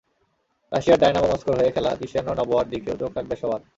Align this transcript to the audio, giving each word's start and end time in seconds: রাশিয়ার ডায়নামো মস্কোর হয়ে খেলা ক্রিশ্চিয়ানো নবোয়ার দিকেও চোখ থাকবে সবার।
রাশিয়ার 0.71 1.01
ডায়নামো 1.01 1.27
মস্কোর 1.31 1.55
হয়ে 1.59 1.73
খেলা 1.75 1.91
ক্রিশ্চিয়ানো 1.99 2.31
নবোয়ার 2.39 2.67
দিকেও 2.73 2.99
চোখ 3.01 3.09
থাকবে 3.17 3.35
সবার। 3.41 3.61